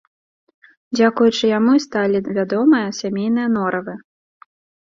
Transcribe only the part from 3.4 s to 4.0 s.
норавы.